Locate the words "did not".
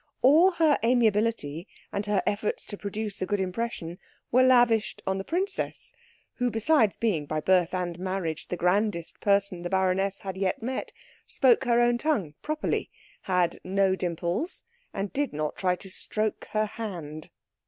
15.13-15.55